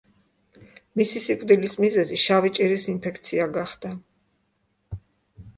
მისი 1.01 1.21
სიკვდილის 1.25 1.77
მიზეზი 1.85 2.19
შავი 2.23 2.53
ჭირის 2.59 2.89
ინფექცია 2.97 3.47
გახდა. 3.59 3.93